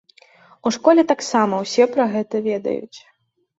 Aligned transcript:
У 0.69 0.71
школе 0.77 1.03
таксама 1.11 1.61
ўсе 1.65 1.89
пра 1.93 2.09
гэта 2.17 2.43
ведаюць. 2.51 2.99